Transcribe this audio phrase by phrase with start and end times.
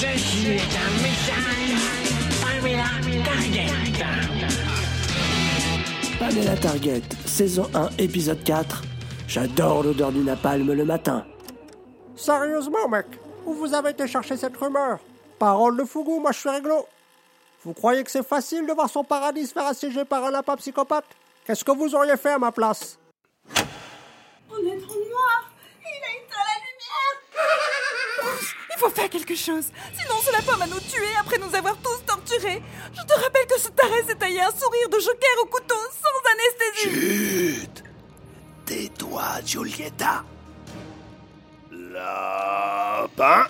[0.00, 1.60] Ceci est un message.
[3.22, 3.70] Target.
[6.18, 8.82] Pamela Target, saison 1, épisode 4.
[9.28, 11.26] J'adore l'odeur du napalm le matin.
[12.16, 13.04] Sérieusement, mec,
[13.44, 15.00] où vous avez été chercher cette rumeur?
[15.38, 16.86] Parole de Fougou, moi je suis réglo.
[17.62, 20.56] Vous croyez que c'est facile de voir son paradis se faire assiéger par un lapin
[20.56, 21.04] psychopathe?
[21.44, 22.99] Qu'est-ce que vous auriez fait à ma place?
[28.72, 29.66] Il faut faire quelque chose.
[29.98, 32.62] Sinon ce lapin va nous tuer après nous avoir tous torturés.
[32.92, 36.20] Je te rappelle que ce taré s'est taillé un sourire de joker au couteau sans
[36.32, 37.60] anesthésie.
[37.60, 37.84] Chut.
[38.64, 40.24] Tais-toi, Giulietta.
[41.72, 43.46] Lapin.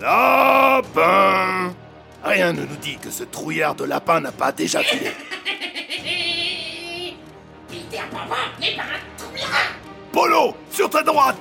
[0.00, 1.74] Lapin.
[2.22, 5.12] Rien ne nous dit que ce trouillard de lapin n'a pas déjà filé.
[7.68, 8.26] Peter Pan
[8.60, 9.72] n'est pas un trouillard.
[10.12, 11.38] Polo, sur ta droite.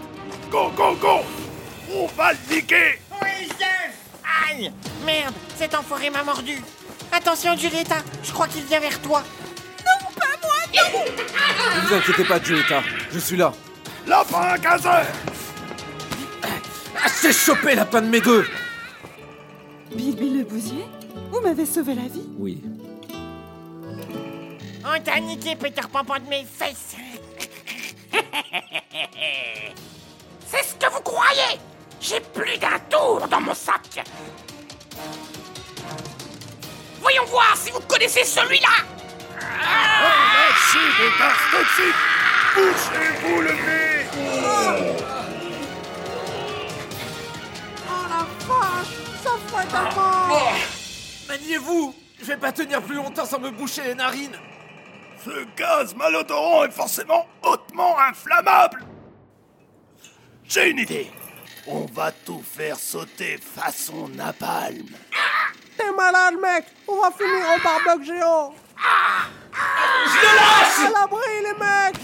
[0.49, 1.40] Go, go, go
[1.93, 3.93] On va le niquer Oui, chef
[4.49, 4.71] Aïe
[5.05, 6.57] Merde, cet enfoiré m'a mordu.
[7.11, 9.23] Attention, Julieta, je crois qu'il vient vers toi.
[9.79, 10.53] Non, pas moi,
[10.93, 13.51] non Ne vous inquiétez pas, Julieta, je suis là.
[14.07, 15.05] Lapin à 15 heures
[16.43, 18.47] Ah, j'ai chopé la panne de mes deux
[19.95, 20.85] Bilby le bousier
[21.31, 22.61] Vous m'avez sauvé la vie Oui.
[24.83, 26.95] On t'a niqué, Peter Pan de mes fesses.
[32.01, 34.03] J'ai plus d'un tour dans mon sac.
[36.99, 38.69] Voyons voir si vous connaissez celui-là.
[39.37, 42.01] Merci des gars toxiques.
[42.55, 44.05] Bouchez-vous le nez.
[47.87, 50.53] Oh la vache Ça fait un mort.
[51.29, 51.95] Maniez-vous.
[52.19, 54.37] Je vais pas tenir plus longtemps sans me boucher les narines.
[55.23, 58.83] Ce gaz malodorant est forcément hautement inflammable.
[60.43, 61.11] J'ai une idée
[61.67, 64.87] On va tout faire sauter façon napalm.
[65.77, 66.65] T'es malade, mec.
[66.87, 68.53] On va finir au barbecue géant.
[70.05, 70.79] Je le lâche!
[70.87, 72.01] À l'abri, les mecs.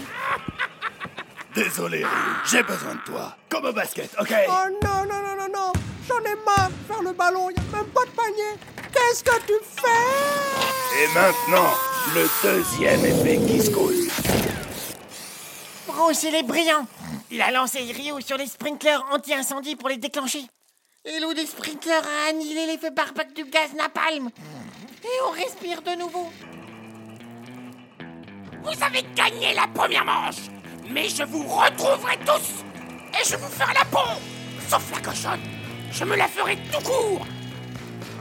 [1.54, 2.06] Désolé,
[2.44, 3.36] j'ai besoin de toi.
[3.48, 4.32] Comme au basket, ok?
[4.48, 5.72] Oh non, non, non, non, non.
[6.06, 8.54] J'en ai marre de faire le ballon, y a même pas de panier.
[8.92, 11.02] Qu'est-ce que tu fais?
[11.02, 11.74] Et maintenant,
[12.14, 14.08] le deuxième effet qui se coule.
[15.86, 16.86] Bruce, il est brillant.
[17.30, 20.44] Il a lancé Ryu sur les sprinklers anti-incendie pour les déclencher.
[21.04, 24.30] Et l'eau des sprinklers a annihilé l'effet barbecue du gaz napalm.
[25.04, 26.32] Et on respire de nouveau.
[28.62, 30.48] Vous avez gagné la première manche.
[30.90, 32.64] Mais je vous retrouverai tous.
[33.12, 34.08] Et je vous ferai la peau.
[34.68, 35.40] Sauf la cochonne.
[35.92, 37.26] Je me la ferai tout court.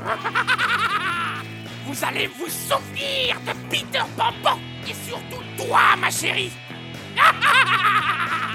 [1.85, 6.51] Vous allez vous souvenir de Peter Pan et surtout toi, ma chérie.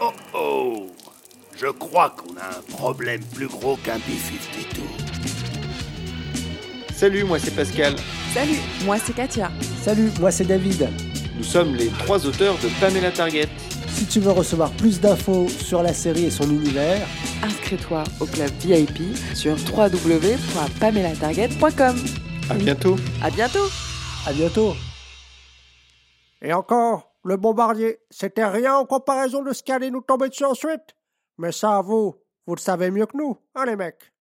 [0.00, 0.90] Oh oh
[1.56, 4.80] Je crois qu'on a un problème plus gros qu'un B-52.
[6.94, 7.94] Salut, moi c'est Pascal.
[8.32, 9.50] Salut, moi c'est Katia.
[9.82, 10.88] Salut, moi c'est David.
[11.36, 13.48] Nous sommes les trois auteurs de Pamela Target.
[13.88, 17.06] Si tu veux recevoir plus d'infos sur la série et son univers,
[17.42, 21.96] Inscris-toi au club VIP sur www.pamelatarget.com.
[22.48, 22.96] À bientôt.
[23.22, 23.68] À bientôt
[24.26, 24.76] à bientôt.
[26.42, 30.44] Et encore, le bombardier, c'était rien en comparaison de ce qui allait nous tomber dessus
[30.44, 30.94] ensuite.
[31.38, 32.16] Mais ça, vous,
[32.46, 34.12] vous le savez mieux que nous, hein les mecs